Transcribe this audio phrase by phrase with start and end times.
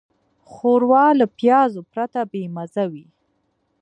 [0.51, 3.05] ښوروا له پیازو پرته بېمزه وي.